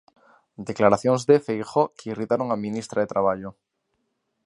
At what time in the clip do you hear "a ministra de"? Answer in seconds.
2.51-3.11